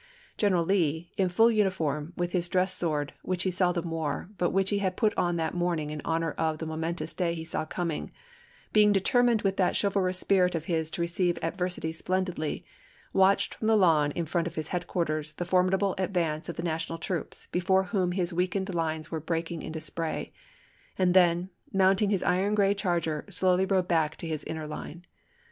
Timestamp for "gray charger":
22.55-23.23